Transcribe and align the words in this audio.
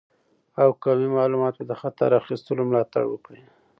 او 0.61 0.69
قوي 0.83 1.07
معلومات 1.17 1.53
به 1.59 1.65
د 1.69 1.73
خطر 1.81 2.09
اخیستلو 2.21 2.61
ملاتړ 2.69 3.03
وکړي. 3.09 3.41